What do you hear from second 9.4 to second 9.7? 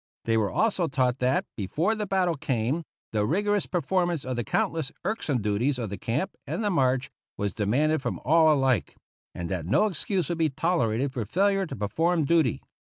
42 TO CUBA that